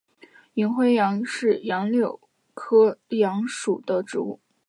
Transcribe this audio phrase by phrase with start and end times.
[0.55, 2.19] 银灰杨是杨柳
[2.55, 4.39] 科杨属的植物。